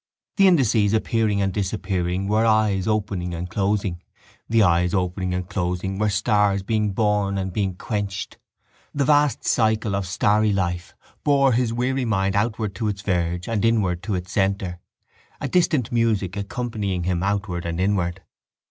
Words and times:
The 0.37 0.47
indices 0.47 0.93
appearing 0.93 1.43
and 1.43 1.53
disappearing 1.53 2.27
were 2.27 2.43
eyes 2.43 2.87
opening 2.87 3.35
and 3.35 3.47
closing; 3.47 4.01
the 4.49 4.63
eyes 4.63 4.95
opening 4.95 5.31
and 5.31 5.47
closing 5.47 5.99
were 5.99 6.09
stars 6.09 6.63
being 6.63 6.91
born 6.93 7.37
and 7.37 7.53
being 7.53 7.75
quenched. 7.75 8.39
The 8.95 9.05
vast 9.05 9.45
cycle 9.45 9.95
of 9.95 10.07
starry 10.07 10.53
life 10.53 10.95
bore 11.23 11.51
his 11.51 11.71
weary 11.71 12.05
mind 12.05 12.35
outward 12.35 12.73
to 12.77 12.87
its 12.87 13.03
verge 13.03 13.47
and 13.47 13.63
inward 13.63 14.01
to 14.01 14.15
its 14.15 14.31
centre, 14.31 14.79
a 15.39 15.47
distant 15.47 15.91
music 15.91 16.35
accompanying 16.35 17.03
him 17.03 17.21
outward 17.21 17.63
and 17.63 17.79
inward. 17.79 18.23